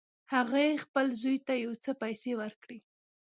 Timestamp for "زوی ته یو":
1.21-1.73